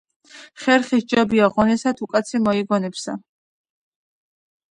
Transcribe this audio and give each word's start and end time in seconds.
ხერხი 0.61 0.97
სჯობია 1.01 1.49
ღონესა, 1.57 1.93
თუ 2.01 2.09
კაცი 2.15 2.41
მოიგონებსა. 2.45 3.17